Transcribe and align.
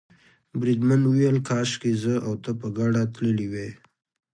بریدمن 0.59 1.01
وویل 1.05 1.37
کاشکې 1.49 1.91
زه 2.03 2.13
او 2.25 2.33
ته 2.43 2.51
په 2.59 2.67
ګډه 2.77 3.01
تللي 3.13 3.47
وای. 3.53 3.71